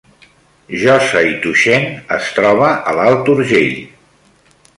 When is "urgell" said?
3.37-3.75